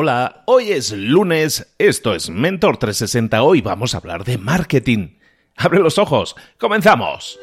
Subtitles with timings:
[0.00, 5.18] hola, hoy es lunes, esto es Mentor 360, hoy vamos a hablar de marketing.
[5.56, 7.36] Abre los ojos, comenzamos.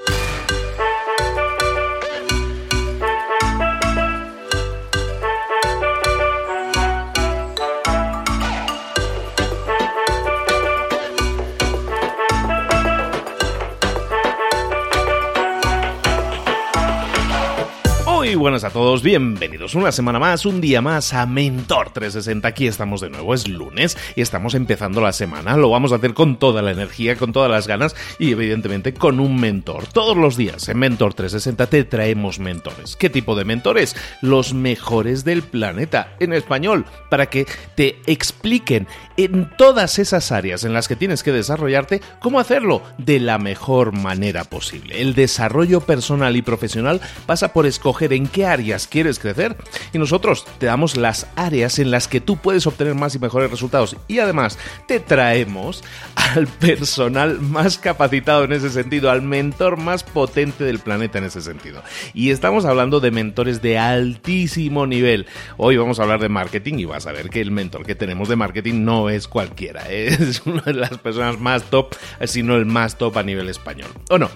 [18.46, 22.48] Buenas a todos, bienvenidos una semana más, un día más a Mentor 360.
[22.48, 25.58] Aquí estamos de nuevo, es lunes y estamos empezando la semana.
[25.58, 29.20] Lo vamos a hacer con toda la energía, con todas las ganas y evidentemente con
[29.20, 29.88] un mentor.
[29.88, 32.96] Todos los días en Mentor 360 te traemos mentores.
[32.96, 33.96] ¿Qué tipo de mentores?
[34.22, 40.74] Los mejores del planeta en español, para que te expliquen en todas esas áreas en
[40.74, 45.02] las que tienes que desarrollarte cómo hacerlo de la mejor manera posible.
[45.02, 49.56] El desarrollo personal y profesional pasa por escoger en qué áreas quieres crecer
[49.94, 53.50] y nosotros te damos las áreas en las que tú puedes obtener más y mejores
[53.50, 55.86] resultados y además te traemos
[56.16, 61.40] al personal más capacitado en ese sentido, al mentor más potente del planeta en ese
[61.40, 61.82] sentido.
[62.14, 65.28] Y estamos hablando de mentores de altísimo nivel.
[65.56, 68.28] Hoy vamos a hablar de marketing y vas a ver que el mentor que tenemos
[68.28, 72.98] de marketing no es cualquiera, es una de las personas más top, sino el más
[72.98, 73.88] top a nivel español.
[74.10, 74.30] ¿O no?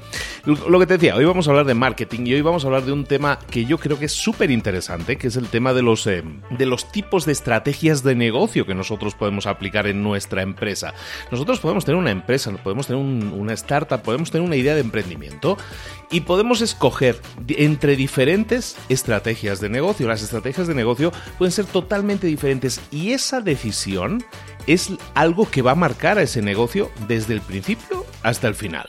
[0.46, 2.84] Lo que te decía, hoy vamos a hablar de marketing y hoy vamos a hablar
[2.84, 5.82] de un tema que yo creo que es súper interesante, que es el tema de
[5.82, 10.42] los, eh, de los tipos de estrategias de negocio que nosotros podemos aplicar en nuestra
[10.42, 10.94] empresa.
[11.32, 14.82] Nosotros podemos tener una empresa, podemos tener un, una startup, podemos tener una idea de
[14.82, 15.58] emprendimiento
[16.12, 20.08] y podemos escoger entre diferentes estrategias de negocio.
[20.08, 24.24] Las estrategias de negocio pueden ser totalmente diferentes y esa decisión
[24.68, 28.88] es algo que va a marcar a ese negocio desde el principio hasta el final.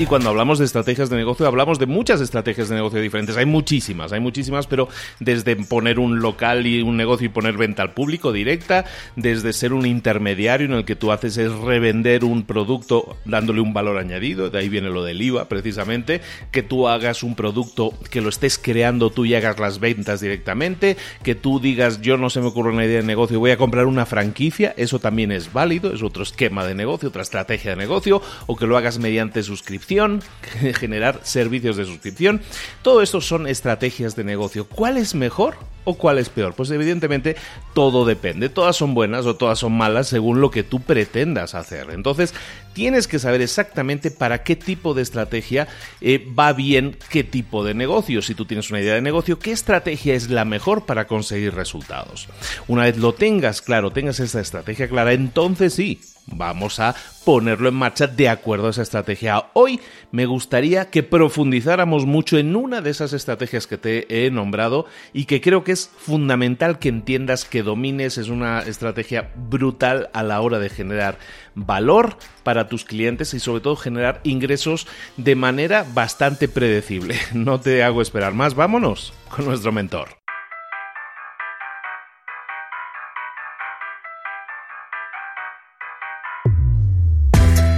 [0.00, 3.36] Y cuando hablamos de estrategias de negocio, hablamos de muchas estrategias de negocio diferentes.
[3.36, 7.82] Hay muchísimas, hay muchísimas, pero desde poner un local y un negocio y poner venta
[7.82, 8.86] al público directa,
[9.16, 13.74] desde ser un intermediario en el que tú haces es revender un producto dándole un
[13.74, 18.22] valor añadido, de ahí viene lo del IVA precisamente, que tú hagas un producto que
[18.22, 22.40] lo estés creando tú y hagas las ventas directamente, que tú digas yo no se
[22.40, 25.92] me ocurre una idea de negocio, voy a comprar una franquicia, eso también es válido,
[25.92, 29.89] es otro esquema de negocio, otra estrategia de negocio, o que lo hagas mediante suscripción
[30.78, 32.40] generar servicios de suscripción.
[32.82, 34.66] Todo esto son estrategias de negocio.
[34.66, 36.54] ¿Cuál es mejor o cuál es peor?
[36.54, 37.36] Pues evidentemente
[37.74, 38.48] todo depende.
[38.48, 41.88] Todas son buenas o todas son malas según lo que tú pretendas hacer.
[41.90, 42.34] Entonces
[42.72, 45.66] tienes que saber exactamente para qué tipo de estrategia
[46.00, 48.22] eh, va bien qué tipo de negocio.
[48.22, 52.28] Si tú tienes una idea de negocio, ¿qué estrategia es la mejor para conseguir resultados?
[52.68, 56.00] Una vez lo tengas claro, tengas esa estrategia clara, entonces sí,
[56.32, 59.46] vamos a ponerlo en marcha de acuerdo a esa estrategia.
[59.52, 59.80] Hoy
[60.10, 65.26] me gustaría que profundizáramos mucho en una de esas estrategias que te he nombrado y
[65.26, 70.40] que creo que es fundamental que entiendas, que domines, es una estrategia brutal a la
[70.40, 71.18] hora de generar
[71.54, 74.86] valor para tus clientes y sobre todo generar ingresos
[75.16, 77.16] de manera bastante predecible.
[77.40, 80.19] No te hago esperar más, vámonos con nuestro mentor.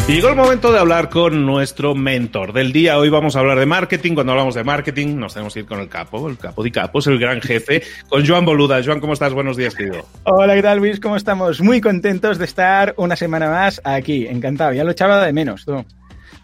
[0.09, 2.99] Llegó el momento de hablar con nuestro mentor del día.
[2.99, 4.15] Hoy vamos a hablar de marketing.
[4.15, 7.07] Cuando hablamos de marketing, nos tenemos que ir con el capo, el capo de capos,
[7.07, 8.83] el gran jefe, con Joan Boluda.
[8.85, 9.33] Joan, ¿cómo estás?
[9.33, 10.05] Buenos días, querido.
[10.25, 10.99] Hola, ¿qué tal, Luis?
[10.99, 11.61] ¿Cómo estamos?
[11.61, 14.27] Muy contentos de estar una semana más aquí.
[14.27, 14.73] Encantado.
[14.73, 15.85] Ya lo echaba de menos, tú.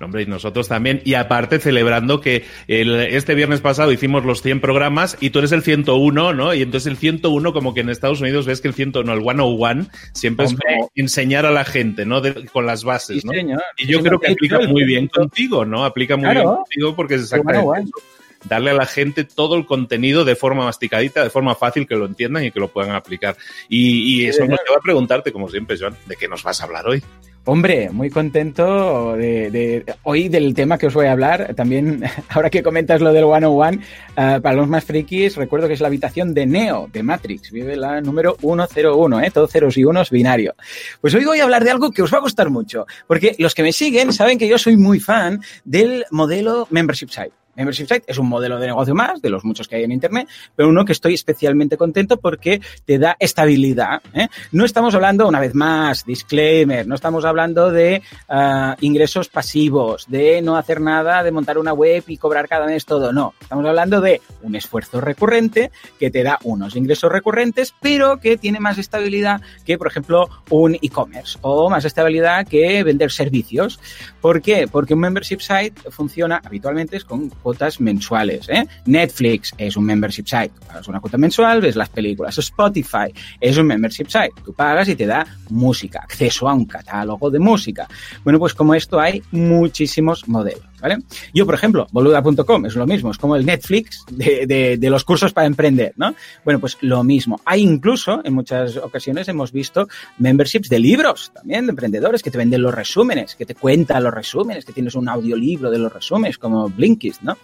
[0.01, 1.03] Hombre, y nosotros también.
[1.05, 5.53] Y aparte, celebrando que el, este viernes pasado hicimos los 100 programas y tú eres
[5.53, 6.55] el 101, ¿no?
[6.55, 9.87] Y entonces el 101, como que en Estados Unidos ves que el 101, el 101,
[10.13, 12.23] siempre es como enseñar a la gente, ¿no?
[12.53, 13.33] con las bases, ¿no?
[13.77, 15.85] y yo creo que aplica muy bien contigo, ¿no?
[15.85, 20.25] Aplica muy bien contigo porque es exactamente eso darle a la gente todo el contenido
[20.25, 23.37] de forma masticadita, de forma fácil que lo entiendan y que lo puedan aplicar.
[23.69, 26.65] Y, y eso nos lleva a preguntarte, como siempre, Joan, ¿de qué nos vas a
[26.65, 27.03] hablar hoy?
[27.51, 31.55] Hombre, muy contento de, hoy del tema que os voy a hablar.
[31.55, 35.81] También, ahora que comentas lo del 101, uh, para los más frikis, recuerdo que es
[35.81, 37.51] la habitación de Neo, de Matrix.
[37.51, 39.31] Vive la número 101, ¿eh?
[39.31, 40.55] Todos ceros y unos, binario.
[41.01, 43.55] Pues hoy voy a hablar de algo que os va a gustar mucho, porque los
[43.55, 47.33] que me siguen saben que yo soy muy fan del modelo Membership Site.
[47.59, 50.29] Membership Site es un modelo de negocio más, de los muchos que hay en Internet,
[50.55, 54.01] pero uno que estoy especialmente contento porque te da estabilidad.
[54.15, 54.29] ¿eh?
[54.53, 60.41] No estamos hablando, una vez más, disclaimer, no estamos hablando de uh, ingresos pasivos, de
[60.41, 63.35] no hacer nada, de montar una web y cobrar cada mes todo, no.
[63.41, 68.61] Estamos hablando de un esfuerzo recurrente que te da unos ingresos recurrentes, pero que tiene
[68.61, 73.81] más estabilidad que, por ejemplo, un e-commerce o más estabilidad que vender servicios.
[74.21, 74.69] ¿Por qué?
[74.71, 78.47] Porque un membership site funciona habitualmente con cuotas mensuales.
[78.51, 78.67] ¿eh?
[78.85, 80.51] Netflix es un membership site.
[80.67, 82.37] Pagas una cuota mensual, ves las películas.
[82.37, 83.11] Spotify
[83.41, 84.35] es un membership site.
[84.45, 87.89] Tú pagas y te da música, acceso a un catálogo de música.
[88.23, 90.68] Bueno, pues como esto hay muchísimos modelos.
[90.81, 90.99] ¿Vale?
[91.35, 95.47] Yo, por ejemplo, boluda.com es lo mismo, es como el Netflix de, los cursos para
[95.47, 96.15] emprender, ¿no?
[96.45, 97.41] Bueno, pues lo mismo.
[97.45, 99.89] Hay incluso, en muchas ocasiones hemos visto
[100.19, 104.15] memberships de libros también, de emprendedores que te venden los resúmenes, que te cuentan los
[104.15, 107.37] resúmenes, que tienes un audiolibro de los resúmenes, como Blinkist, ¿no?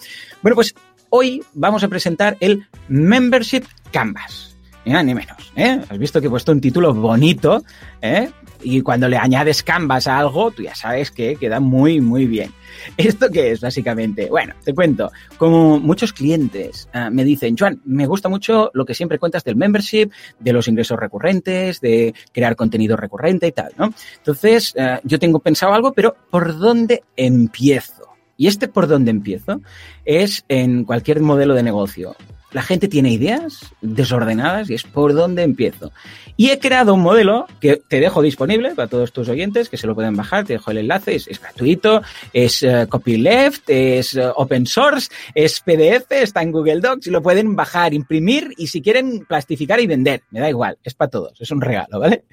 [0.42, 0.74] Bueno, pues
[1.10, 4.56] hoy vamos a presentar el Membership Canvas.
[4.84, 5.80] Ni ni menos, ¿eh?
[5.88, 7.64] Has visto que he puesto un título bonito,
[8.02, 8.30] ¿eh?
[8.64, 12.50] Y cuando le añades Canvas a algo, tú ya sabes que queda muy, muy bien.
[12.96, 14.28] ¿Esto qué es, básicamente?
[14.30, 15.12] Bueno, te cuento.
[15.36, 19.56] Como muchos clientes uh, me dicen, Joan, me gusta mucho lo que siempre cuentas del
[19.56, 23.92] membership, de los ingresos recurrentes, de crear contenido recurrente y tal, ¿no?
[24.16, 28.08] Entonces, uh, yo tengo pensado algo, pero ¿por dónde empiezo?
[28.36, 29.60] Y este por dónde empiezo
[30.04, 32.16] es en cualquier modelo de negocio.
[32.54, 35.92] La gente tiene ideas desordenadas y es por dónde empiezo.
[36.36, 39.88] Y he creado un modelo que te dejo disponible para todos tus oyentes, que se
[39.88, 42.02] lo pueden bajar, te dejo el enlace, es, gratuito,
[42.32, 47.22] es uh, copyleft, es uh, open source, es PDF, está en Google Docs y lo
[47.22, 51.40] pueden bajar, imprimir y si quieren plastificar y vender, me da igual, es para todos,
[51.40, 52.24] es un regalo, ¿vale?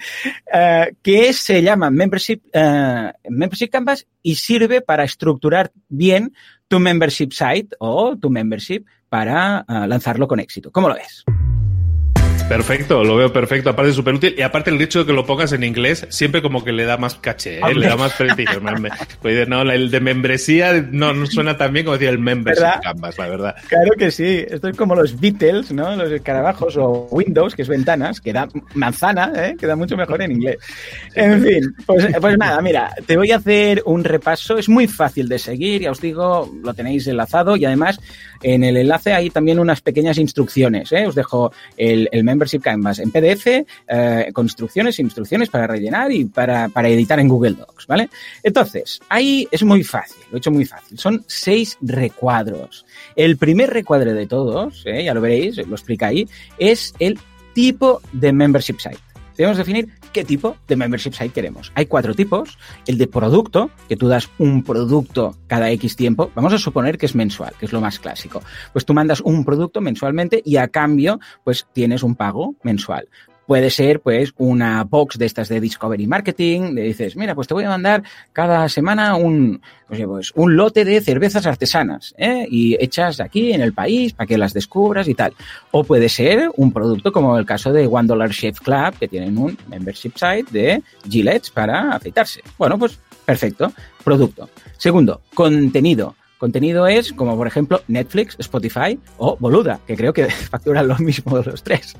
[0.53, 2.41] Uh, que se llama Membership,
[3.27, 6.33] Membership Canvas y sirve para estructurar bien
[6.68, 10.71] tu membership site o tu membership para uh, lanzarlo con éxito.
[10.71, 11.25] ¿Cómo lo ves?
[12.51, 14.36] Perfecto, lo veo perfecto, aparte súper útil.
[14.38, 16.98] Y aparte el hecho de que lo pongas en inglés, siempre como que le da
[16.98, 17.74] más caché, ¿eh?
[17.74, 18.62] le da más prestigio.
[19.21, 22.81] pues, no, el de membresía no, no, suena tan bien como decir el membership ¿verdad?
[22.83, 23.56] canvas, la verdad.
[23.69, 25.95] Claro que sí, esto es como los Beatles, ¿no?
[25.95, 29.56] Los escarabajos o Windows, que es ventanas, que da manzana, ¿eh?
[29.57, 30.57] queda mucho mejor en inglés.
[31.15, 35.30] En fin, pues, pues nada, mira, te voy a hacer un repaso, es muy fácil
[35.30, 37.97] de seguir, ya os digo, lo tenéis enlazado y además
[38.44, 41.07] en el enlace hay también unas pequeñas instrucciones, ¿eh?
[41.07, 43.47] os dejo el, el membership Membership Canvas en PDF
[43.88, 48.09] eh, con instrucciones, instrucciones para rellenar y para, para, editar en Google Docs, ¿vale?
[48.41, 50.97] Entonces, ahí es muy fácil, lo he hecho muy fácil.
[50.97, 52.85] Son seis recuadros.
[53.15, 55.03] El primer recuadro de todos, ¿eh?
[55.03, 56.27] ya lo veréis, lo explica ahí,
[56.57, 57.19] es el
[57.53, 58.97] tipo de membership site.
[59.37, 61.71] Debemos definir qué tipo de membership site queremos.
[61.75, 62.57] Hay cuatro tipos.
[62.85, 66.31] El de producto, que tú das un producto cada X tiempo.
[66.35, 68.41] Vamos a suponer que es mensual, que es lo más clásico.
[68.73, 73.07] Pues tú mandas un producto mensualmente y a cambio, pues tienes un pago mensual
[73.51, 77.53] puede ser pues una box de estas de Discovery Marketing, de dices, mira, pues te
[77.53, 78.01] voy a mandar
[78.31, 82.48] cada semana un, pues un lote de cervezas artesanas, ¿eh?
[82.50, 85.33] y hechas aquí en el país para que las descubras y tal.
[85.71, 89.38] O puede ser un producto como el caso de One Dollar Chef Club, que tienen
[89.38, 92.42] un membership site de Gillette para afeitarse.
[92.57, 94.50] Bueno, pues perfecto, producto.
[94.77, 96.15] Segundo, contenido.
[96.41, 101.38] Contenido es como, por ejemplo, Netflix, Spotify o Boluda, que creo que facturan lo mismo
[101.38, 101.95] los tres.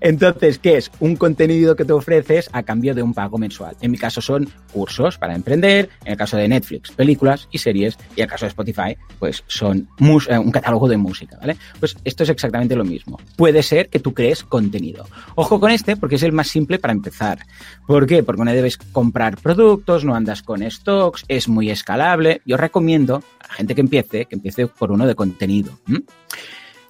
[0.00, 0.90] Entonces, ¿qué es?
[0.98, 3.76] Un contenido que te ofreces a cambio de un pago mensual.
[3.80, 7.96] En mi caso son cursos para emprender, en el caso de Netflix, películas y series,
[8.16, 11.56] y en el caso de Spotify, pues son eh, un catálogo de música, ¿vale?
[11.78, 13.20] Pues esto es exactamente lo mismo.
[13.36, 15.06] Puede ser que tú crees contenido.
[15.36, 17.38] Ojo con este porque es el más simple para empezar.
[17.86, 18.24] ¿Por qué?
[18.24, 22.42] Porque no debes comprar productos, no andas con stocks, es muy escalable.
[22.44, 25.78] Yo recomiendo la gente que empiece, que empiece por uno de contenido.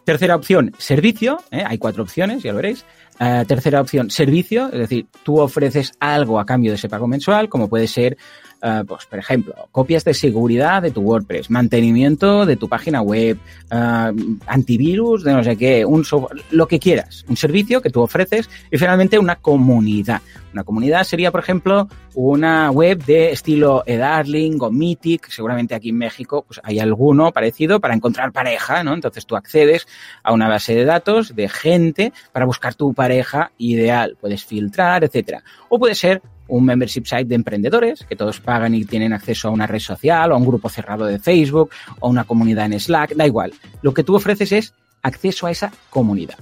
[0.05, 1.39] Tercera opción, servicio.
[1.51, 1.65] ¿eh?
[1.67, 2.85] Hay cuatro opciones, ya lo veréis.
[3.19, 4.67] Uh, tercera opción, servicio.
[4.73, 8.17] Es decir, tú ofreces algo a cambio de ese pago mensual, como puede ser,
[8.63, 13.39] uh, pues, por ejemplo, copias de seguridad de tu WordPress, mantenimiento de tu página web,
[13.71, 16.05] uh, antivirus de no sé qué, un
[16.51, 17.25] lo que quieras.
[17.29, 20.23] Un servicio que tú ofreces y finalmente una comunidad.
[20.53, 25.99] Una comunidad sería, por ejemplo, una web de estilo eDarling o Mythic, seguramente aquí en
[25.99, 28.95] México pues hay alguno parecido para encontrar pareja, ¿no?
[28.95, 29.87] Entonces tú accedes
[30.23, 35.43] a una base de datos de gente para buscar tu pareja ideal, puedes filtrar, etcétera.
[35.69, 39.51] O puede ser un membership site de emprendedores que todos pagan y tienen acceso a
[39.51, 43.15] una red social o a un grupo cerrado de Facebook o una comunidad en Slack,
[43.15, 43.53] da igual.
[43.83, 46.39] Lo que tú ofreces es acceso a esa comunidad.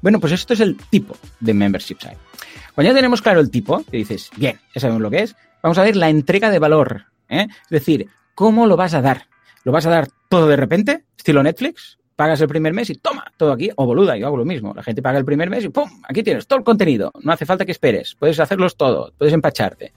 [0.00, 2.18] Bueno, pues esto es el tipo de membership site.
[2.74, 5.78] Cuando ya tenemos claro el tipo, que dices, bien, ya sabemos lo que es, vamos
[5.78, 7.06] a ver la entrega de valor.
[7.28, 7.46] ¿eh?
[7.48, 9.28] Es decir, cómo lo vas a dar.
[9.62, 11.04] ¿Lo vas a dar todo de repente?
[11.16, 11.98] ¿Estilo Netflix?
[12.16, 14.72] Pagas el primer mes y toma, todo aquí, o boluda, yo hago lo mismo.
[14.74, 15.88] La gente paga el primer mes y ¡pum!
[16.08, 17.12] Aquí tienes todo el contenido.
[17.22, 18.14] No hace falta que esperes.
[18.14, 19.92] Puedes hacerlos todos, puedes empacharte.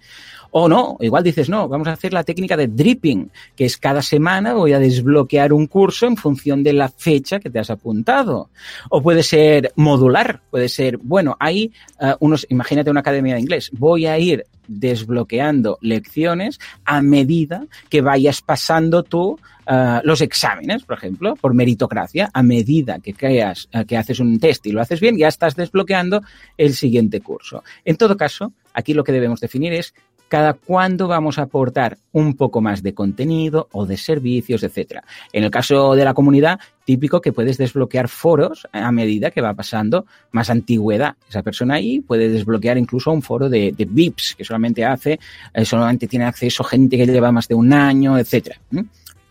[0.59, 4.01] O no, igual dices, no, vamos a hacer la técnica de dripping, que es cada
[4.01, 8.49] semana voy a desbloquear un curso en función de la fecha que te has apuntado.
[8.89, 11.71] O puede ser modular, puede ser, bueno, hay
[12.01, 18.01] uh, unos, imagínate una academia de inglés, voy a ir desbloqueando lecciones a medida que
[18.01, 23.85] vayas pasando tú uh, los exámenes, por ejemplo, por meritocracia, a medida que creas uh,
[23.85, 26.23] que haces un test y lo haces bien, ya estás desbloqueando
[26.57, 27.63] el siguiente curso.
[27.85, 29.93] En todo caso, aquí lo que debemos definir es
[30.27, 35.03] cada cuándo vamos a aportar un poco más de contenido o de servicios, etcétera.
[35.31, 39.53] En el caso de la comunidad, típico que puedes desbloquear foros a medida que va
[39.53, 41.15] pasando más antigüedad.
[41.29, 45.19] Esa persona ahí puede desbloquear incluso un foro de, de VIPs que solamente hace,
[45.53, 48.59] eh, solamente tiene acceso gente que lleva más de un año, etcétera.
[48.71, 48.81] ¿Mm?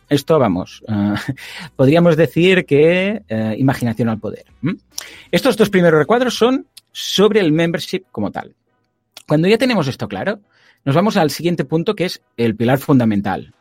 [0.09, 1.15] Esto, vamos, uh,
[1.77, 4.45] podríamos decir que uh, imaginación al poder.
[5.33, 8.55] Estos dos primeros recuadros son sobre el membership como tal.
[9.27, 10.41] Cuando ya tenemos esto claro,
[10.87, 13.53] nos vamos al siguiente punto que es el pilar fundamental,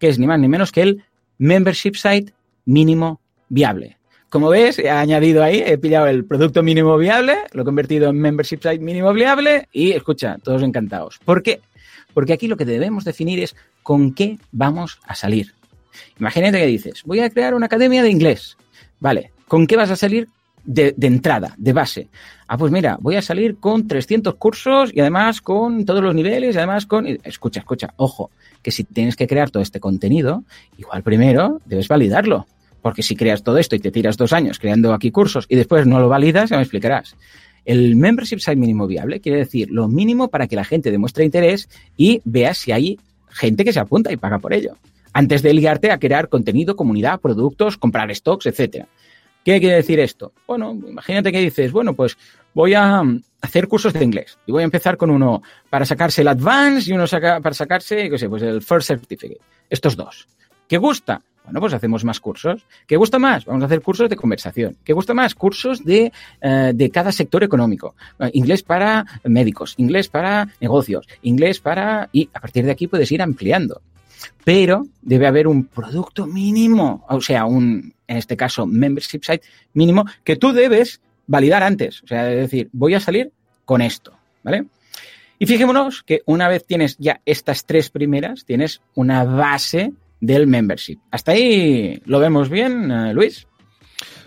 [0.00, 1.04] que es ni más ni menos que el
[1.38, 2.34] membership site
[2.66, 3.96] mínimo viable.
[4.28, 8.18] Como ves, he añadido ahí, he pillado el producto mínimo viable, lo he convertido en
[8.18, 11.20] membership site mínimo viable y escucha, todos encantados.
[11.24, 11.60] ¿Por qué?
[12.12, 13.54] Porque aquí lo que debemos definir es
[13.84, 15.54] con qué vamos a salir.
[16.18, 18.56] Imagínate que dices, voy a crear una academia de inglés.
[18.98, 20.26] Vale, ¿con qué vas a salir?
[20.64, 22.08] De, entrada, de base.
[22.48, 26.54] Ah, pues mira, voy a salir con 300 cursos y además con todos los niveles
[26.54, 27.06] y además con...
[27.06, 28.30] Escucha, escucha, ojo,
[28.62, 30.44] que si tienes que crear todo este contenido,
[30.78, 32.46] igual primero debes validarlo.
[32.80, 35.86] Porque si creas todo esto y te tiras dos años creando aquí cursos y después
[35.86, 37.16] no lo validas, ya me explicarás.
[37.64, 41.68] El membership site mínimo viable quiere decir lo mínimo para que la gente demuestre interés
[41.96, 44.76] y vea si hay gente que se apunta y paga por ello.
[45.12, 48.88] Antes de ligarte a crear contenido, comunidad, productos, comprar stocks, etcétera.
[49.44, 50.32] ¿Qué quiere decir esto?
[50.46, 52.16] Bueno, imagínate que dices, bueno, pues
[52.54, 53.02] voy a
[53.42, 56.94] hacer cursos de inglés y voy a empezar con uno para sacarse el Advance y
[56.94, 59.40] uno para sacarse, qué sé, pues el First Certificate.
[59.68, 60.26] Estos dos.
[60.66, 61.20] ¿Qué gusta?
[61.44, 62.64] Bueno, pues hacemos más cursos.
[62.86, 63.44] ¿Qué gusta más?
[63.44, 64.78] Vamos a hacer cursos de conversación.
[64.82, 65.34] ¿Qué gusta más?
[65.34, 66.10] Cursos de,
[66.42, 67.96] uh, de cada sector económico.
[68.18, 72.08] Uh, inglés para médicos, inglés para negocios, inglés para...
[72.12, 73.82] Y a partir de aquí puedes ir ampliando
[74.44, 80.04] pero debe haber un producto mínimo, o sea, un, en este caso, membership site mínimo,
[80.22, 82.02] que tú debes validar antes.
[82.02, 83.30] O sea, decir, voy a salir
[83.64, 84.66] con esto, ¿vale?
[85.38, 90.98] Y fijémonos que una vez tienes ya estas tres primeras, tienes una base del membership.
[91.10, 93.46] ¿Hasta ahí lo vemos bien, uh, Luis?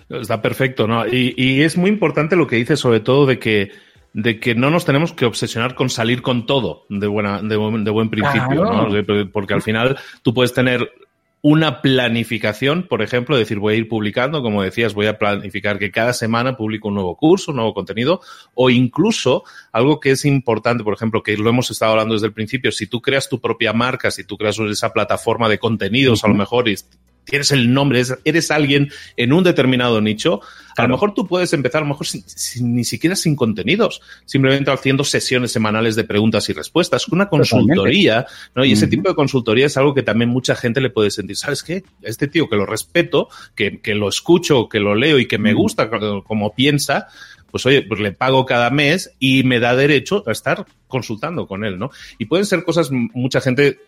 [0.10, 1.06] Está perfecto, ¿no?
[1.08, 3.72] Y, es muy importante lo que dices, sobre todo de que
[4.17, 7.83] de que no nos tenemos que obsesionar con salir con todo de, buena, de, buen,
[7.83, 8.89] de buen principio, claro.
[8.89, 9.31] ¿no?
[9.31, 10.91] Porque al final tú puedes tener
[11.43, 15.91] una planificación, por ejemplo, decir voy a ir publicando, como decías, voy a planificar que
[15.91, 18.19] cada semana publico un nuevo curso, un nuevo contenido,
[18.55, 22.33] o incluso algo que es importante, por ejemplo, que lo hemos estado hablando desde el
[22.33, 26.27] principio, si tú creas tu propia marca, si tú creas esa plataforma de contenidos, a
[26.27, 26.75] lo mejor, y
[27.27, 30.53] tienes el nombre, eres alguien en un determinado nicho, claro.
[30.75, 34.01] a lo mejor tú puedes empezar, a lo mejor sin, sin, ni siquiera sin contenidos,
[34.25, 38.63] simplemente haciendo sesiones semanales de preguntas y respuestas, una consultoría, ¿no?
[38.63, 38.74] Y uh -huh.
[38.74, 41.84] ese tipo de consultoría es algo que también mucha gente le puede sentir, ¿sabes qué?
[42.01, 45.53] Este tío que lo respeto, que, que lo escucho, que lo leo y que me
[45.53, 47.07] gusta como piensa,
[47.51, 51.63] pues oye, pues le pago cada mes y me da derecho a estar consultando con
[51.63, 51.91] él, ¿no?
[52.17, 53.79] Y pueden ser cosas, mucha gente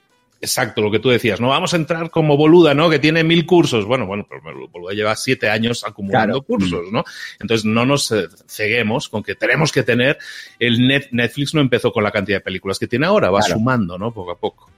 [0.42, 2.90] Exacto, lo que tú decías, no vamos a entrar como boluda, ¿no?
[2.90, 3.86] Que tiene mil cursos.
[3.86, 6.44] Bueno, bueno, pero boluda lleva siete años acumulando claro.
[6.44, 7.04] cursos, ¿no?
[7.40, 8.14] Entonces no nos
[8.48, 10.18] ceguemos con que tenemos que tener
[10.60, 13.56] el net, Netflix no empezó con la cantidad de películas que tiene ahora, va claro.
[13.56, 14.14] sumando, ¿no?
[14.14, 14.70] Poco a poco.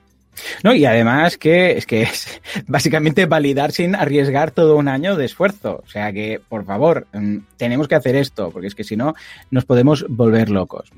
[0.63, 5.25] No, y además que es que es básicamente validar sin arriesgar todo un año de
[5.25, 5.83] esfuerzo.
[5.85, 9.13] O sea que, por favor, mm, tenemos que hacer esto, porque es que si no,
[9.49, 10.91] nos podemos volver locos.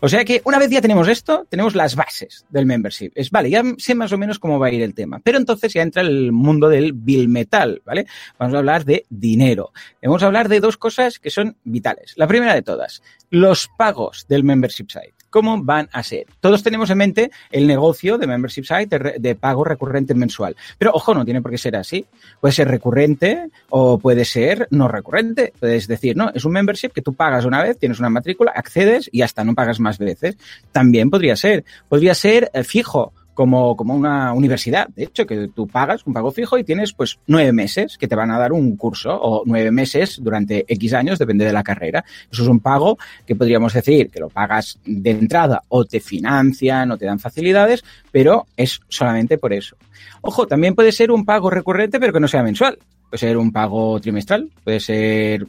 [0.00, 3.12] O sea que una vez ya tenemos esto, tenemos las bases del membership.
[3.14, 5.20] Es vale, ya sé más o menos cómo va a ir el tema.
[5.22, 8.06] Pero entonces ya entra el mundo del bill metal, ¿vale?
[8.38, 9.72] Vamos a hablar de dinero.
[10.02, 12.14] Vamos a hablar de dos cosas que son vitales.
[12.16, 16.26] La primera de todas, los pagos del membership site cómo van a ser.
[16.40, 20.56] Todos tenemos en mente el negocio de membership site de, pago recurrente mensual.
[20.76, 22.04] Pero ojo, no tiene por qué ser así.
[22.40, 25.52] Puede ser recurrente o puede ser no recurrente.
[25.58, 29.08] Puedes decir, no, es un membership que tú pagas una vez, tienes una matrícula, accedes
[29.12, 30.36] y hasta no pagas más veces.
[30.72, 31.64] También podría ser.
[31.88, 36.30] Podría ser eh, fijo como, como una universidad, de hecho, que tú pagas un pago
[36.30, 39.70] fijo y tienes pues nueve meses que te van a dar un curso o nueve
[39.70, 42.04] meses durante X años, depende de la carrera.
[42.30, 46.90] Eso es un pago que podríamos decir que lo pagas de entrada o te financian
[46.90, 49.76] o te dan facilidades, pero es solamente por eso.
[50.22, 52.78] Ojo, también puede ser un pago recurrente pero que no sea mensual.
[53.10, 55.44] Puede ser un pago trimestral, puede ser,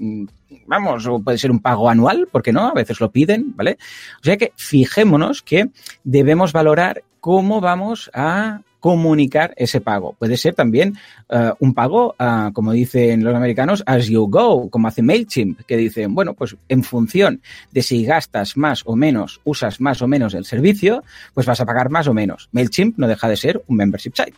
[0.65, 2.67] vamos, o puede ser un pago anual, ¿por qué no?
[2.67, 3.77] A veces lo piden, ¿vale?
[4.19, 5.69] O sea que fijémonos que
[6.03, 10.13] debemos valorar cómo vamos a comunicar ese pago.
[10.19, 10.97] Puede ser también
[11.29, 15.77] uh, un pago, uh, como dicen los americanos, as you go, como hace MailChimp, que
[15.77, 20.33] dicen, bueno, pues en función de si gastas más o menos, usas más o menos
[20.33, 22.49] el servicio, pues vas a pagar más o menos.
[22.51, 24.33] MailChimp no deja de ser un membership site.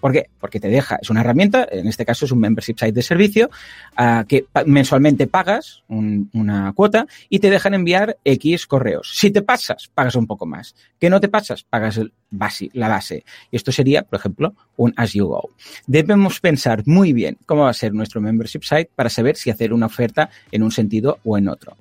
[0.00, 0.30] ¿Por qué?
[0.40, 3.50] Porque te deja, es una herramienta, en este caso es un membership site de servicio,
[3.98, 9.12] uh, que mensualmente pagas un, una cuota y te dejan enviar X correos.
[9.14, 10.74] Si te pasas, pagas un poco más.
[11.00, 13.24] Que no te pasas, pagas el base, la base.
[13.50, 15.50] Y esto sería, por ejemplo, un as you go.
[15.86, 19.72] Debemos pensar muy bien cómo va a ser nuestro membership site para saber si hacer
[19.72, 21.76] una oferta en un sentido o en otro.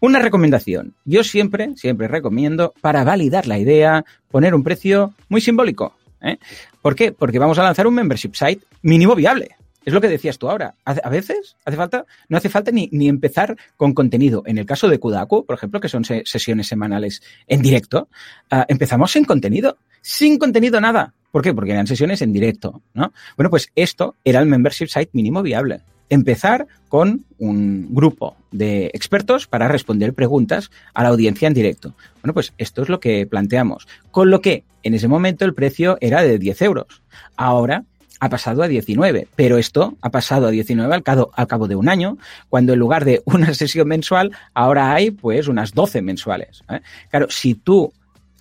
[0.00, 0.94] Una recomendación.
[1.04, 5.96] Yo siempre, siempre recomiendo, para validar la idea, poner un precio muy simbólico.
[6.20, 6.38] ¿eh?
[6.82, 7.12] ¿Por qué?
[7.12, 9.56] Porque vamos a lanzar un membership site mínimo viable.
[9.84, 10.74] Es lo que decías tú ahora.
[10.84, 14.42] A veces hace falta, no hace falta ni, ni empezar con contenido.
[14.46, 18.08] En el caso de Kudaku, por ejemplo, que son se sesiones semanales en directo,
[18.50, 19.76] uh, empezamos sin contenido.
[20.00, 21.14] Sin contenido nada.
[21.30, 21.52] ¿Por qué?
[21.52, 23.12] Porque eran sesiones en directo, ¿no?
[23.36, 25.80] Bueno, pues esto era el membership site mínimo viable.
[26.08, 31.94] Empezar con un grupo de expertos para responder preguntas a la audiencia en directo.
[32.22, 33.88] Bueno, pues esto es lo que planteamos.
[34.10, 37.02] Con lo que en ese momento el precio era de 10 euros.
[37.36, 37.84] Ahora
[38.20, 42.18] ha pasado a 19, pero esto ha pasado a 19 al cabo, de un año,
[42.48, 46.62] cuando en lugar de una sesión mensual, ahora hay pues unas 12 mensuales.
[46.68, 46.80] ¿eh?
[47.10, 47.92] Claro, si tú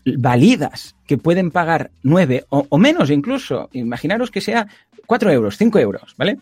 [0.06, 4.68] validas que pueden pagar 9 o, o, menos incluso, imaginaros que sea
[5.06, 6.38] 4 euros, 5 euros, ¿vale?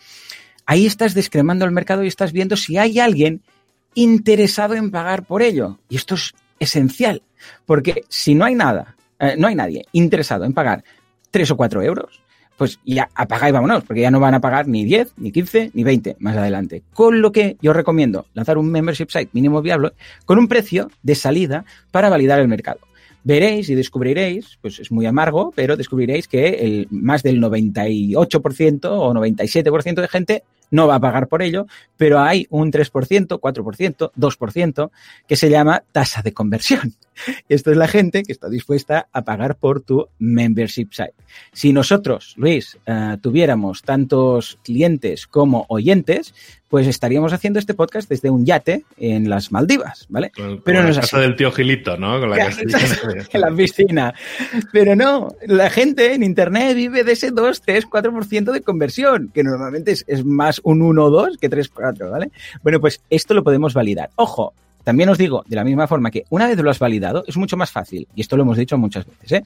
[0.66, 3.42] Ahí estás descremando el mercado y estás viendo si hay alguien
[3.96, 5.80] interesado en pagar por ello.
[5.90, 7.24] Y esto es esencial,
[7.66, 10.84] porque si no hay nada, eh, no hay nadie interesado en pagar
[11.32, 12.22] 3 o 4 euros,
[12.62, 15.72] pues ya apaga y vámonos, porque ya no van a pagar ni 10, ni 15,
[15.74, 16.84] ni 20 más adelante.
[16.94, 19.94] Con lo que yo recomiendo lanzar un membership site mínimo viable
[20.25, 22.82] con un precio de salida para validar el mercado.
[23.24, 29.12] Veréis y descubriréis, pues es muy amargo, pero descubriréis que el, más del 98% o
[29.12, 31.65] 97% de gente no va a pagar por ello,
[31.98, 34.91] pero hay un 3%, 4%, 2%
[35.27, 36.94] que se llama tasa de conversión.
[37.50, 41.13] Esto es la gente que está dispuesta a pagar por tu membership site.
[41.53, 46.33] Si nosotros, Luis, uh, tuviéramos tantos clientes como oyentes,
[46.72, 50.31] pues estaríamos haciendo este podcast desde un yate en las Maldivas, ¿vale?
[50.31, 51.25] Con, Pero con no es la casa así.
[51.25, 52.20] del tío Gilito, ¿no?
[52.20, 52.46] Con la
[53.33, 54.14] en la piscina.
[54.72, 59.44] Pero no, la gente en Internet vive de ese 2, 3, 4% de conversión, que
[59.44, 62.31] normalmente es, es más un 1 o 2 que 3, 4, ¿vale?
[62.64, 64.09] Bueno, pues esto lo podemos validar.
[64.16, 67.37] Ojo, también os digo, de la misma forma que una vez lo has validado, es
[67.37, 69.44] mucho más fácil, y esto lo hemos dicho muchas veces, ¿eh?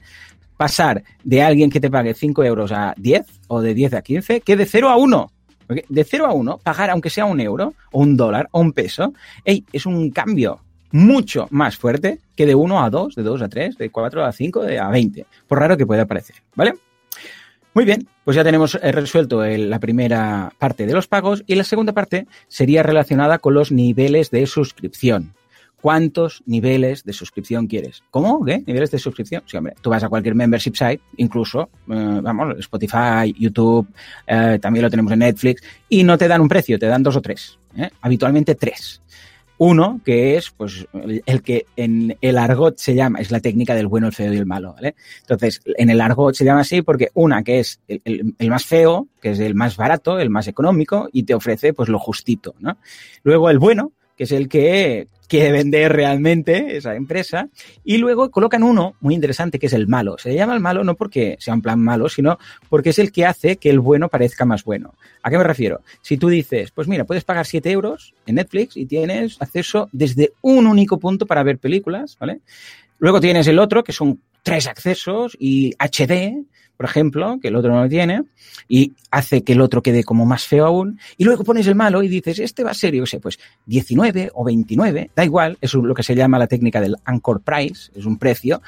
[0.56, 4.40] pasar de alguien que te pague 5 euros a 10 o de 10 a 15
[4.40, 5.32] que de 0 a 1.
[5.66, 8.72] Porque de 0 a 1, pagar aunque sea un euro o un dólar o un
[8.72, 9.12] peso,
[9.44, 10.60] hey, es un cambio
[10.92, 14.32] mucho más fuerte que de 1 a 2, de 2 a 3, de 4 a
[14.32, 16.74] 5, de a 20, por raro que pueda parecer, ¿vale?
[17.76, 21.62] Muy bien, pues ya tenemos resuelto el, la primera parte de los pagos y la
[21.62, 25.34] segunda parte sería relacionada con los niveles de suscripción.
[25.82, 28.02] ¿Cuántos niveles de suscripción quieres?
[28.10, 28.42] ¿Cómo?
[28.46, 28.62] ¿Qué?
[28.66, 29.42] ¿Niveles de suscripción?
[29.44, 33.86] Sí, hombre, tú vas a cualquier membership site, incluso, eh, vamos, Spotify, YouTube,
[34.26, 37.16] eh, también lo tenemos en Netflix, y no te dan un precio, te dan dos
[37.16, 37.58] o tres.
[37.76, 37.90] ¿eh?
[38.00, 39.02] Habitualmente tres.
[39.58, 43.86] Uno, que es pues el que en el argot se llama, es la técnica del
[43.86, 44.94] bueno, el feo y el malo, ¿vale?
[45.22, 48.64] Entonces, en el argot se llama así porque una que es el, el, el, más
[48.64, 52.54] feo, que es el más barato, el más económico, y te ofrece pues lo justito,
[52.58, 52.76] ¿no?
[53.22, 57.48] Luego el bueno, que es el que quiere vender realmente esa empresa,
[57.84, 60.18] y luego colocan uno muy interesante que es el malo.
[60.18, 63.12] Se le llama el malo no porque sea un plan malo, sino porque es el
[63.12, 64.94] que hace que el bueno parezca más bueno.
[65.22, 65.82] ¿A qué me refiero?
[66.02, 70.32] Si tú dices, pues mira, puedes pagar 7 euros en Netflix y tienes acceso desde
[70.42, 72.40] un único punto para ver películas, ¿vale?
[72.98, 76.44] Luego tienes el otro, que son tres accesos y HD,
[76.76, 78.22] por ejemplo, que el otro no lo tiene,
[78.68, 82.02] y hace que el otro quede como más feo aún, y luego pones el malo
[82.02, 85.74] y dices, este va a ser, yo sé, pues 19 o 29, da igual, es
[85.74, 88.62] lo que se llama la técnica del anchor price, es un precio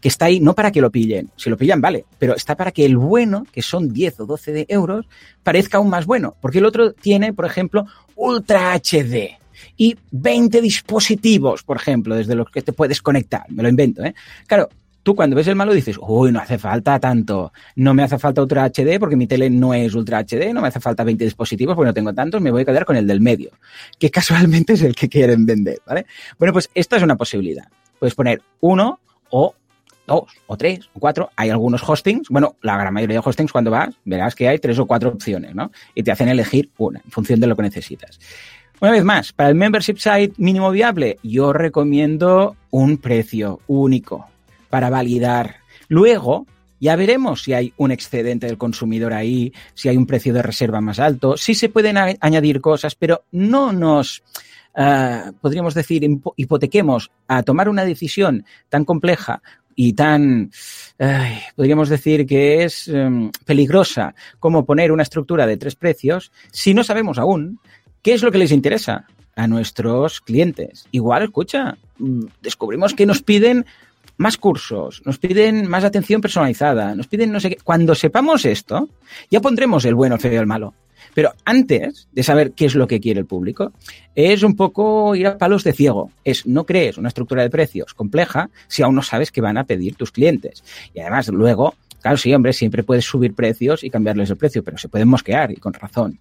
[0.00, 2.72] que está ahí no para que lo pillen, si lo pillan vale, pero está para
[2.72, 5.06] que el bueno, que son 10 o 12 de euros,
[5.42, 9.38] parezca aún más bueno, porque el otro tiene, por ejemplo, Ultra HD,
[9.76, 13.44] y 20 dispositivos, por ejemplo, desde los que te puedes conectar.
[13.48, 14.14] Me lo invento, ¿eh?
[14.46, 14.68] Claro,
[15.04, 18.42] tú cuando ves el malo dices, uy, no hace falta tanto, no me hace falta
[18.42, 21.76] Ultra HD porque mi tele no es Ultra HD, no me hace falta 20 dispositivos
[21.76, 23.50] porque no tengo tantos, me voy a quedar con el del medio,
[23.98, 26.06] que casualmente es el que quieren vender, ¿vale?
[26.38, 27.68] Bueno, pues esta es una posibilidad.
[28.00, 28.98] Puedes poner uno
[29.30, 29.54] o
[30.06, 31.30] dos o tres o cuatro.
[31.36, 34.78] Hay algunos hostings, bueno, la gran mayoría de hostings cuando vas, verás que hay tres
[34.78, 35.70] o cuatro opciones, ¿no?
[35.94, 38.18] Y te hacen elegir una en función de lo que necesitas.
[38.80, 44.26] Una vez más, para el membership site mínimo viable, yo recomiendo un precio único
[44.74, 45.58] para validar.
[45.86, 46.48] Luego,
[46.80, 50.80] ya veremos si hay un excedente del consumidor ahí, si hay un precio de reserva
[50.80, 54.24] más alto, si se pueden añadir cosas, pero no nos,
[54.76, 59.42] uh, podríamos decir, hipotequemos a tomar una decisión tan compleja
[59.76, 60.50] y tan,
[61.54, 66.82] podríamos decir que es um, peligrosa como poner una estructura de tres precios si no
[66.82, 67.60] sabemos aún
[68.04, 70.86] ¿Qué es lo que les interesa a nuestros clientes?
[70.90, 73.64] Igual, escucha, mm, descubrimos que nos piden
[74.16, 77.56] más cursos, nos piden más atención personalizada, nos piden no sé qué.
[77.62, 78.88] Cuando sepamos esto,
[79.30, 80.74] ya pondremos el bueno, el feo y el malo.
[81.14, 83.72] Pero antes de saber qué es lo que quiere el público,
[84.14, 86.10] es un poco ir a palos de ciego.
[86.24, 89.64] Es no crees una estructura de precios compleja si aún no sabes qué van a
[89.64, 90.64] pedir tus clientes.
[90.92, 91.74] Y además, luego
[92.04, 95.52] Claro, sí, hombre, siempre puedes subir precios y cambiarles el precio, pero se pueden mosquear
[95.52, 96.18] y con razón.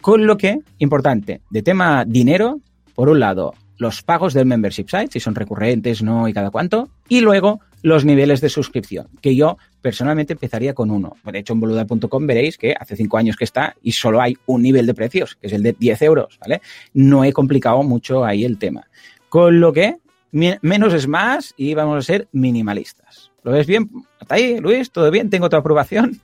[0.00, 2.58] Con lo que, importante, de tema dinero,
[2.92, 6.88] por un lado, los pagos del membership site, si son recurrentes, no y cada cuánto,
[7.08, 11.16] y luego los niveles de suscripción, que yo personalmente empezaría con uno.
[11.24, 14.62] De hecho, en boluda.com veréis que hace cinco años que está y solo hay un
[14.62, 16.62] nivel de precios, que es el de 10 euros, ¿vale?
[16.94, 18.88] No he complicado mucho ahí el tema.
[19.28, 19.98] Con lo que
[20.32, 23.30] menos es más y vamos a ser minimalistas.
[23.42, 23.88] ¿Lo ves bien?
[24.18, 24.90] ¿Hasta ahí, Luis?
[24.90, 25.30] ¿Todo bien?
[25.30, 26.20] ¿Tengo tu aprobación?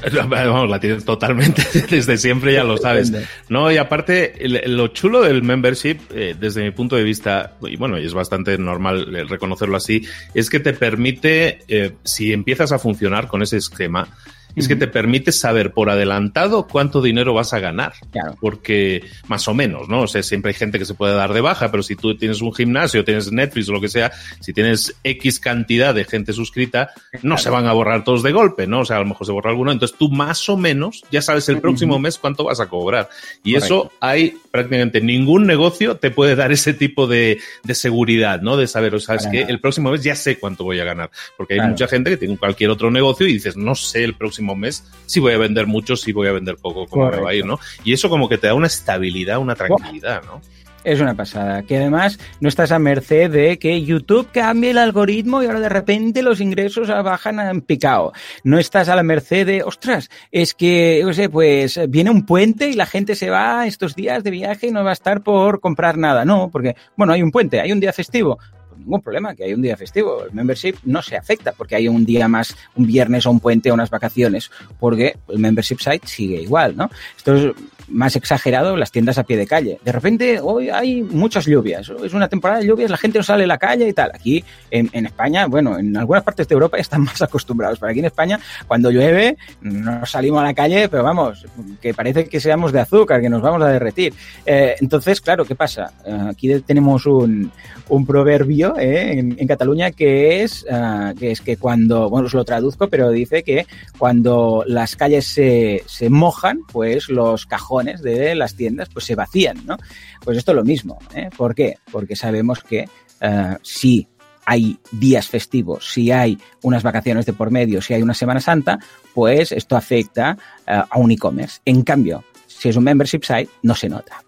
[0.28, 3.12] Vamos, la tienes totalmente desde siempre, ya lo sabes.
[3.48, 4.34] No, y aparte,
[4.66, 8.56] lo chulo del membership, eh, desde mi punto de vista, y bueno, y es bastante
[8.58, 13.56] normal eh, reconocerlo así, es que te permite, eh, si empiezas a funcionar con ese
[13.56, 14.08] esquema,
[14.56, 17.92] es que te permite saber por adelantado cuánto dinero vas a ganar.
[18.10, 18.36] Claro.
[18.40, 20.02] Porque más o menos, ¿no?
[20.02, 22.40] O sea, siempre hay gente que se puede dar de baja, pero si tú tienes
[22.40, 26.90] un gimnasio, tienes Netflix o lo que sea, si tienes X cantidad de gente suscrita,
[27.22, 28.80] no se van a borrar todos de golpe, ¿no?
[28.80, 29.72] O sea, a lo mejor se borra alguno.
[29.72, 33.08] Entonces tú más o menos ya sabes el próximo mes cuánto vas a cobrar.
[33.44, 38.56] Y eso hay prácticamente ningún negocio te puede dar ese tipo de, de seguridad, ¿no?
[38.56, 41.10] De saber, o sea, es que el próximo mes ya sé cuánto voy a ganar.
[41.36, 44.39] Porque hay mucha gente que tiene cualquier otro negocio y dices, no sé el próximo
[44.40, 47.34] mes si voy a vender mucho, si voy a vender poco, cómo me va a
[47.34, 47.58] ir, ¿no?
[47.84, 50.40] Y eso como que te da una estabilidad, una tranquilidad, ¿no?
[50.82, 51.62] Es una pasada.
[51.62, 55.68] Que además no estás a merced de que YouTube cambie el algoritmo y ahora de
[55.68, 58.12] repente los ingresos bajan en picado.
[58.44, 62.68] No estás a la merced de, ostras, es que, yo sé, pues viene un puente
[62.68, 65.60] y la gente se va estos días de viaje y no va a estar por
[65.60, 66.24] comprar nada.
[66.24, 68.38] No, porque, bueno, hay un puente, hay un día festivo
[68.80, 70.24] ningún problema, que hay un día festivo.
[70.24, 73.70] El membership no se afecta porque hay un día más, un viernes o un puente
[73.70, 76.90] o unas vacaciones, porque el membership site sigue igual, ¿no?
[77.16, 77.54] Esto es
[77.90, 79.78] más exagerado las tiendas a pie de calle.
[79.84, 83.44] De repente, hoy hay muchas lluvias, es una temporada de lluvias, la gente no sale
[83.44, 84.10] a la calle y tal.
[84.14, 88.06] Aquí en, España, bueno, en algunas partes de Europa están más acostumbrados, pero aquí en
[88.06, 91.46] España, cuando llueve, no salimos a la calle, pero vamos,
[91.80, 94.14] que parece que seamos de azúcar, que nos vamos a derretir.
[94.46, 95.92] Eh, entonces, claro, ¿qué pasa?
[96.04, 97.50] Eh, aquí tenemos un,
[97.88, 102.44] un proverbio eh, en, Cataluña que es, uh, que es que cuando, bueno, os lo
[102.44, 103.66] traduzco, pero dice que
[103.98, 109.64] cuando las calles se, se mojan, pues los cajones de las tiendas pues se vacían,
[109.66, 109.76] ¿no?
[110.24, 110.98] Pues esto es lo mismo.
[111.14, 111.30] ¿eh?
[111.36, 111.76] ¿Por qué?
[111.90, 112.88] Porque sabemos que
[113.22, 114.08] uh, si
[114.46, 118.78] hay días festivos, si hay unas vacaciones de por medio, si hay una Semana Santa,
[119.14, 121.60] pues esto afecta uh, a un e-commerce.
[121.64, 124.22] En cambio, si es un membership site, no se nota.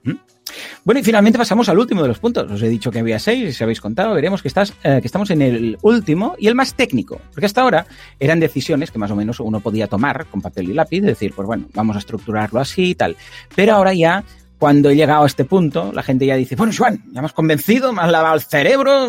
[0.85, 2.51] Bueno, y finalmente pasamos al último de los puntos.
[2.51, 5.43] Os he dicho que había seis, y si habéis contado, veremos eh, que estamos en
[5.43, 7.21] el último y el más técnico.
[7.33, 7.87] Porque hasta ahora
[8.19, 11.47] eran decisiones que más o menos uno podía tomar con papel y lápiz, decir, pues
[11.47, 13.17] bueno, vamos a estructurarlo así y tal.
[13.55, 14.25] Pero ahora ya
[14.59, 17.33] cuando he llegado a este punto, la gente ya dice, bueno, Juan, ya me has
[17.33, 19.09] convencido, me has lavado el cerebro,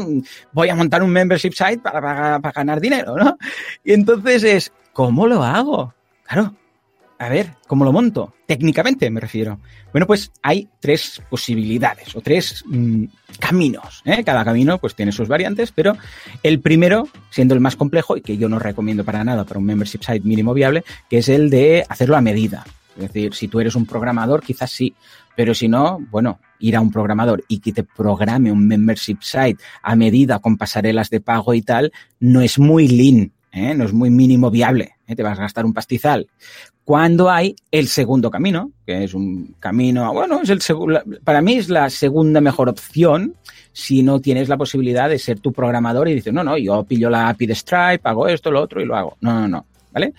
[0.51, 3.37] voy a montar un membership site para, para, para ganar dinero, ¿no?
[3.83, 5.93] Y entonces es, ¿cómo lo hago?
[6.23, 6.55] Claro,
[7.19, 8.33] a ver, ¿cómo lo monto?
[8.45, 9.59] Técnicamente me refiero.
[9.91, 13.05] Bueno, pues hay tres posibilidades o tres mmm,
[13.39, 14.01] caminos.
[14.05, 14.23] ¿eh?
[14.23, 15.95] Cada camino pues tiene sus variantes, pero
[16.41, 19.65] el primero, siendo el más complejo y que yo no recomiendo para nada para un
[19.65, 22.65] membership site mínimo viable, que es el de hacerlo a medida.
[22.95, 24.93] Es decir, si tú eres un programador, quizás sí,
[25.35, 29.61] pero si no, bueno, ir a un programador y que te programe un membership site
[29.81, 33.73] a medida con pasarelas de pago y tal, no es muy lean, ¿eh?
[33.75, 34.91] no es muy mínimo viable.
[35.07, 35.15] ¿eh?
[35.15, 36.27] Te vas a gastar un pastizal
[36.85, 40.59] cuando hay el segundo camino, que es un camino, bueno, es el
[41.23, 43.35] para mí es la segunda mejor opción,
[43.71, 47.09] si no tienes la posibilidad de ser tu programador y dices, no, no, yo pillo
[47.09, 49.17] la API de Stripe, hago esto, lo otro y lo hago.
[49.21, 49.65] No, no, no.
[49.91, 50.13] ¿Vale?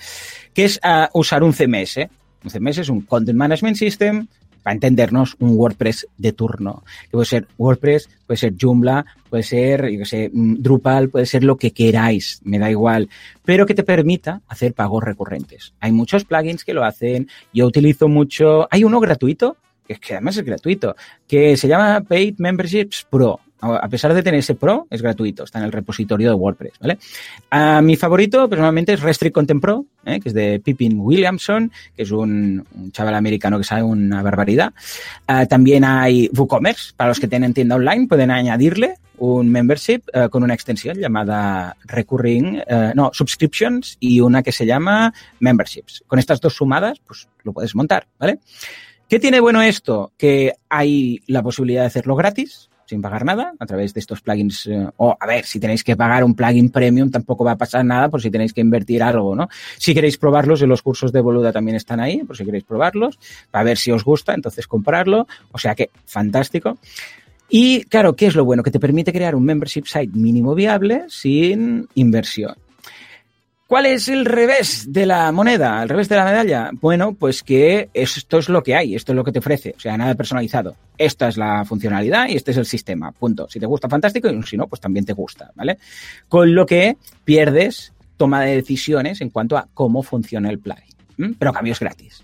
[0.52, 1.98] ¿Qué es uh, usar un CMS?
[2.44, 4.26] Un CMS es un Content Management System
[4.64, 6.82] para entendernos, un WordPress de turno.
[7.04, 11.44] Que puede ser WordPress, puede ser Joomla, puede ser, yo sé, mm, Drupal, puede ser
[11.44, 13.08] lo que queráis, me da igual,
[13.44, 15.74] pero que te permita hacer pagos recurrentes.
[15.80, 20.44] Hay muchos plugins que lo hacen, yo utilizo mucho, hay uno gratuito, que además es
[20.44, 20.96] gratuito,
[21.28, 23.40] que se llama Paid Memberships Pro
[23.72, 26.98] a pesar de tener ese Pro, es gratuito, está en el repositorio de WordPress, ¿vale?
[27.50, 30.20] A mi favorito personalmente es Restrict Content Pro, ¿eh?
[30.20, 34.72] que es de Pippin Williamson, que es un, chaval americano que sabe una barbaridad.
[35.26, 40.28] Ah, también hay WooCommerce, para los que tienen tienda online, pueden añadirle un membership uh,
[40.28, 46.02] con una extensión llamada Recurring, uh, no, Subscriptions y una que se llama Memberships.
[46.06, 48.40] Con estas dos sumadas, pues lo puedes montar, ¿vale?
[49.08, 50.12] ¿Qué tiene bueno esto?
[50.18, 54.66] Que hay la posibilidad de hacerlo gratis, sin pagar nada a través de estos plugins.
[54.66, 57.84] Eh, o, a ver, si tenéis que pagar un plugin premium, tampoco va a pasar
[57.84, 59.48] nada por si tenéis que invertir algo, ¿no?
[59.78, 63.18] Si queréis probarlos, en los cursos de Boluda también están ahí, por si queréis probarlos,
[63.50, 65.26] para ver si os gusta, entonces comprarlo.
[65.52, 66.78] O sea que, fantástico.
[67.48, 68.62] Y claro, ¿qué es lo bueno?
[68.62, 72.54] Que te permite crear un membership site mínimo viable sin inversión.
[73.66, 75.82] ¿Cuál es el revés de la moneda?
[75.82, 76.70] ¿El revés de la medalla?
[76.74, 79.80] Bueno, pues que esto es lo que hay, esto es lo que te ofrece, o
[79.80, 80.76] sea, nada personalizado.
[80.98, 83.48] Esta es la funcionalidad y este es el sistema, punto.
[83.48, 85.78] Si te gusta, fantástico, y si no, pues también te gusta, ¿vale?
[86.28, 91.52] Con lo que pierdes toma de decisiones en cuanto a cómo funciona el plugin, pero
[91.52, 92.22] cambios gratis.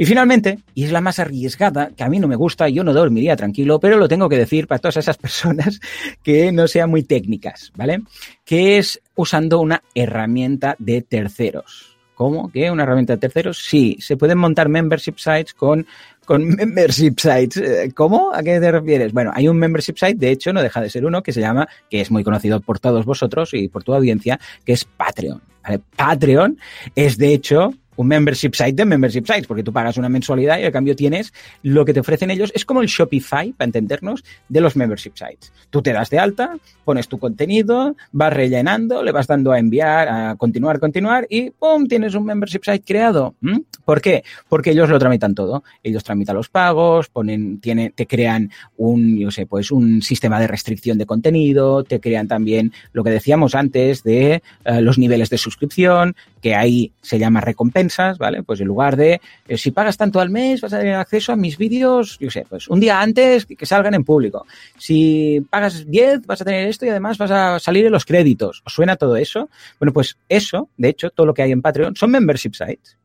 [0.00, 2.92] Y finalmente, y es la más arriesgada, que a mí no me gusta, yo no
[2.92, 5.80] dormiría tranquilo, pero lo tengo que decir para todas esas personas
[6.22, 8.02] que no sean muy técnicas, ¿vale?
[8.44, 11.98] Que es usando una herramienta de terceros.
[12.14, 12.50] ¿Cómo?
[12.50, 12.70] ¿Qué?
[12.70, 13.58] ¿Una herramienta de terceros?
[13.58, 15.84] Sí, se pueden montar membership sites con,
[16.24, 17.56] con membership sites.
[17.56, 18.32] Eh, ¿Cómo?
[18.32, 19.12] ¿A qué te refieres?
[19.12, 21.68] Bueno, hay un membership site, de hecho, no deja de ser uno, que se llama,
[21.90, 25.42] que es muy conocido por todos vosotros y por tu audiencia, que es Patreon.
[25.96, 26.56] Patreon
[26.94, 30.64] es, de hecho, un membership site de membership sites, porque tú pagas una mensualidad y
[30.64, 31.32] al cambio tienes
[31.62, 32.52] lo que te ofrecen ellos.
[32.54, 35.52] Es como el Shopify, para entendernos, de los membership sites.
[35.68, 40.08] Tú te das de alta, pones tu contenido, vas rellenando, le vas dando a enviar,
[40.08, 41.88] a continuar, continuar y ¡pum!
[41.88, 43.34] Tienes un membership site creado.
[43.40, 43.58] ¿Mm?
[43.84, 44.22] ¿Por qué?
[44.48, 45.64] Porque ellos lo tramitan todo.
[45.82, 50.46] Ellos tramitan los pagos, ponen, tiene, te crean un, yo sé, pues un sistema de
[50.46, 55.38] restricción de contenido, te crean también lo que decíamos antes de uh, los niveles de
[55.38, 57.40] suscripción, que ahí se llama
[58.18, 58.42] ¿vale?
[58.42, 61.36] Pues en lugar de, eh, si pagas tanto al mes, vas a tener acceso a
[61.36, 64.46] mis vídeos, yo sé, pues un día antes que, salgan en público.
[64.78, 68.62] Si pagas 10, vas a tener esto y además vas a salir en los créditos.
[68.64, 69.50] ¿Os suena todo eso?
[69.78, 72.96] Bueno, pues eso, de hecho, todo lo que hay en Patreon son membership sites.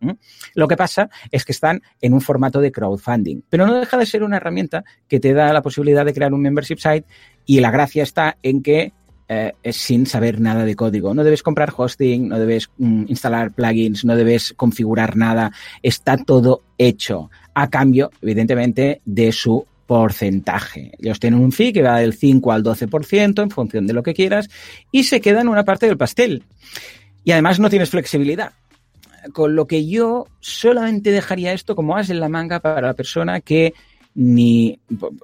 [0.54, 4.06] Lo que pasa es que están en un formato de crowdfunding, pero no deja de
[4.06, 7.06] ser una herramienta que te da la posibilidad de crear un membership site
[7.46, 8.93] y la gracia está en que
[9.27, 11.13] eh, es sin saber nada de código.
[11.13, 15.51] No debes comprar hosting, no debes mm, instalar plugins, no debes configurar nada.
[15.81, 20.91] Está todo hecho a cambio, evidentemente, de su porcentaje.
[20.99, 24.13] Ellos tienen un fee que va del 5 al 12% en función de lo que
[24.13, 24.49] quieras
[24.91, 26.43] y se queda en una parte del pastel.
[27.23, 28.53] Y además no tienes flexibilidad.
[29.31, 33.39] Con lo que yo solamente dejaría esto como as en la manga para la persona
[33.39, 33.73] que
[34.15, 34.80] ni,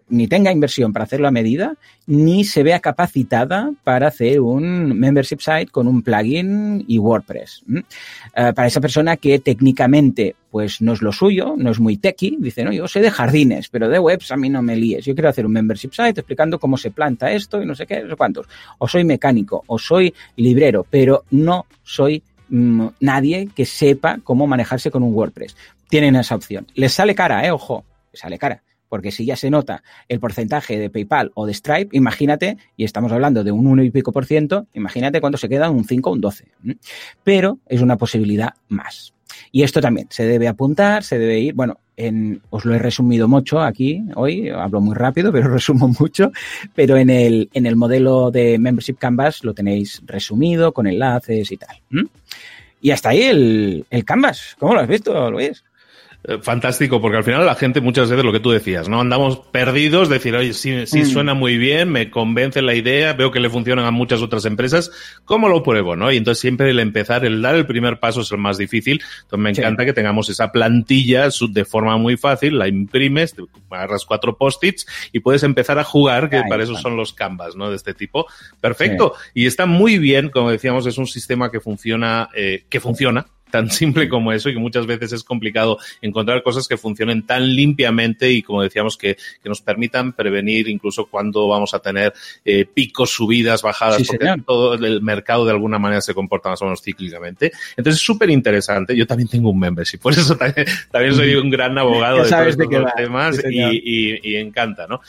[0.10, 1.76] ni tenga inversión para hacerlo a medida,
[2.08, 7.64] ni se vea capacitada para hacer un membership site con un plugin y WordPress.
[7.68, 12.38] Uh, para esa persona que técnicamente pues no es lo suyo, no es muy techy,
[12.40, 15.06] dice, no, yo sé de jardines, pero de webs a mí no me líes.
[15.06, 18.02] Yo quiero hacer un membership site explicando cómo se planta esto y no sé qué,
[18.02, 18.48] no sé cuántos.
[18.80, 24.90] O soy mecánico, o soy librero, pero no soy mmm, nadie que sepa cómo manejarse
[24.90, 25.56] con un WordPress.
[25.88, 26.66] Tienen esa opción.
[26.74, 30.78] Les sale cara, eh, ojo, les sale cara porque si ya se nota el porcentaje
[30.78, 34.26] de PayPal o de Stripe, imagínate, y estamos hablando de un 1 y pico por
[34.26, 36.46] ciento, imagínate cuánto se queda un 5 o un 12.
[37.24, 39.14] Pero es una posibilidad más.
[39.52, 43.28] Y esto también se debe apuntar, se debe ir, bueno, en, os lo he resumido
[43.28, 46.32] mucho aquí hoy, hablo muy rápido, pero resumo mucho,
[46.74, 51.58] pero en el, en el modelo de Membership Canvas lo tenéis resumido con enlaces y
[51.58, 51.78] tal.
[52.82, 54.56] Y hasta ahí el, el Canvas.
[54.58, 55.64] ¿Cómo lo has visto, Luis?
[56.26, 59.00] Eh, fantástico, porque al final la gente muchas veces lo que tú decías, ¿no?
[59.00, 61.06] Andamos perdidos, decir, oye, sí, sí mm.
[61.06, 64.92] suena muy bien, me convence la idea, veo que le funcionan a muchas otras empresas,
[65.24, 66.12] ¿cómo lo pruebo, no?
[66.12, 69.02] Y entonces siempre el empezar, el dar el primer paso es el más difícil.
[69.22, 69.88] Entonces me encanta sí.
[69.88, 75.22] que tengamos esa plantilla de forma muy fácil, la imprimes, te agarras cuatro post-its y
[75.22, 77.70] puedes empezar a jugar, que para eso son los canvas, ¿no?
[77.70, 78.26] De este tipo.
[78.60, 79.14] Perfecto.
[79.16, 79.44] Sí.
[79.44, 83.70] Y está muy bien, como decíamos, es un sistema que funciona, eh, que funciona, tan
[83.72, 88.32] simple como eso y que muchas veces es complicado encontrar cosas que funcionen tan limpiamente
[88.32, 92.14] y como decíamos que, que nos permitan prevenir incluso cuando vamos a tener
[92.46, 96.66] eh, picos, subidas, bajadas, porque todo el mercado de alguna manera se comporta más o
[96.66, 97.52] menos cíclicamente.
[97.78, 98.96] Entonces es súper interesante.
[98.96, 102.48] Yo también tengo un membership, por eso también, también soy un gran abogado de todos
[102.48, 105.02] estos temas y, y, y encanta, ¿no?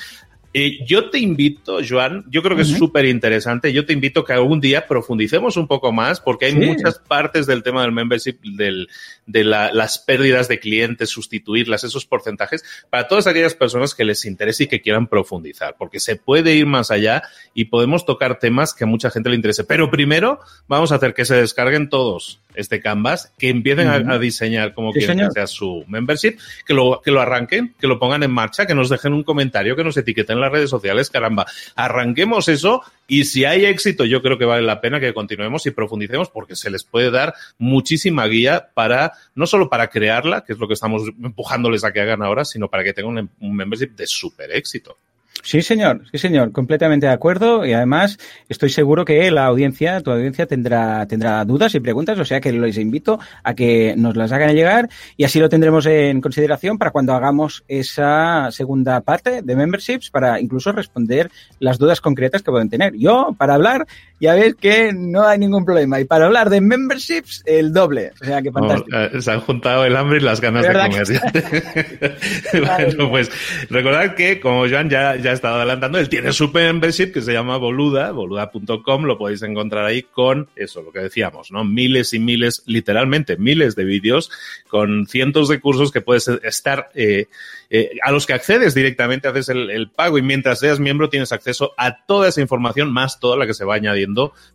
[0.53, 4.33] Eh, yo te invito, Joan, yo creo que es súper interesante, yo te invito que
[4.33, 8.89] algún día profundicemos un poco más porque hay muchas partes del tema del membership, del,
[9.27, 14.25] de la, las pérdidas de clientes, sustituirlas, esos porcentajes, para todas aquellas personas que les
[14.25, 17.23] interese y que quieran profundizar, porque se puede ir más allá
[17.55, 19.63] y podemos tocar temas que a mucha gente le interese.
[19.63, 24.75] Pero primero vamos a hacer que se descarguen todos este Canvas, que empiecen a, diseñar
[24.75, 26.37] como quieren que sea su membership,
[26.67, 29.77] que lo, que lo arranquen, que lo pongan en marcha, que nos dejen un comentario,
[29.77, 34.23] que nos etiqueten en las redes sociales, caramba, arranquemos eso y si hay éxito, yo
[34.23, 38.27] creo que vale la pena que continuemos y profundicemos porque se les puede dar muchísima
[38.27, 42.23] guía para, no solo para crearla, que es lo que estamos empujándoles a que hagan
[42.23, 44.97] ahora, sino para que tengan un membership de súper éxito.
[45.43, 50.11] Sí, señor, sí, señor, completamente de acuerdo y además estoy seguro que la audiencia, tu
[50.11, 54.33] audiencia tendrá, tendrá dudas y preguntas, o sea que les invito a que nos las
[54.33, 59.57] hagan llegar y así lo tendremos en consideración para cuando hagamos esa segunda parte de
[59.57, 62.95] memberships para incluso responder las dudas concretas que pueden tener.
[62.97, 63.87] Yo, para hablar,
[64.21, 68.25] ya ves que no hay ningún problema y para hablar de memberships, el doble, o
[68.25, 68.97] sea que fantástico.
[68.97, 72.19] Eh, se han juntado el hambre y las ganas de comer.
[72.53, 73.31] bueno, pues
[73.71, 77.33] recordad que como Joan ya, ya ha estado adelantando, él tiene su membership que se
[77.33, 81.65] llama Boluda, boluda.com, lo podéis encontrar ahí con eso, lo que decíamos, ¿no?
[81.65, 84.31] Miles y miles, literalmente miles de vídeos
[84.69, 87.29] con cientos de cursos que puedes estar, eh,
[87.71, 91.73] eh, a los que accedes directamente, haces el, pago y mientras seas miembro tienes acceso
[91.77, 94.10] a toda esa información más toda la que se va añadiendo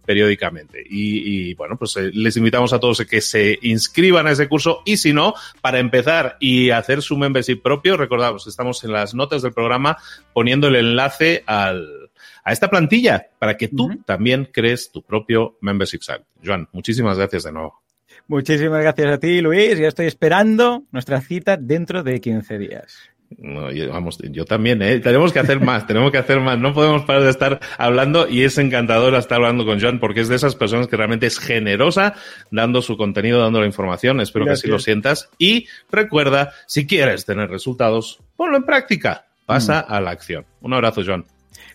[0.05, 0.83] periódicamente.
[0.87, 4.81] Y, bueno, pues eh, les invitamos a todos a que se inscriban a ese curso
[4.85, 9.41] y si no, para empezar y hacer su membership propio, recordamos, estamos en las notas
[9.41, 9.97] del programa
[10.33, 12.09] poniendo el enlace al,
[12.43, 16.23] a esta plantilla para que tú también crees tu propio membership site.
[16.43, 17.81] Joan, muchísimas gracias de nuevo.
[18.27, 19.77] Muchísimas gracias a ti, Luis.
[19.77, 22.97] Ya estoy esperando nuestra cita dentro de 15 días.
[23.37, 24.99] No, yo, vamos, yo también, ¿eh?
[24.99, 26.57] Tenemos que hacer más, tenemos que hacer más.
[26.57, 30.29] No podemos parar de estar hablando y es encantador estar hablando con Joan porque es
[30.29, 32.13] de esas personas que realmente es generosa
[32.51, 34.21] dando su contenido, dando la información.
[34.21, 35.29] Espero que así lo sientas.
[35.37, 39.93] Y recuerda, si quieres tener resultados, ponlo en práctica pasa mm.
[39.93, 40.45] a la acción.
[40.61, 41.25] Un abrazo, John.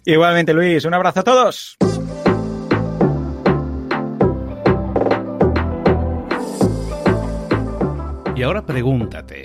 [0.05, 0.85] Igualmente, Luis.
[0.85, 1.77] Un abrazo a todos.
[8.37, 9.45] Y ahora pregúntate,